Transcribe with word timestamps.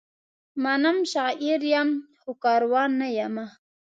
منم، 0.63 0.97
شاعر 1.11 1.61
یم؛ 1.73 1.89
خو 2.21 2.31
کاروان 2.43 2.91
نه 3.01 3.07
یمه 3.19 3.45